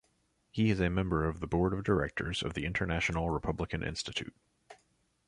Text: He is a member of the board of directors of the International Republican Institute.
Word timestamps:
He 0.49 0.71
is 0.71 0.79
a 0.79 0.89
member 0.89 1.25
of 1.29 1.41
the 1.41 1.47
board 1.47 1.73
of 1.75 1.83
directors 1.83 2.41
of 2.41 2.55
the 2.55 2.65
International 2.65 3.29
Republican 3.29 3.83
Institute. 3.83 4.35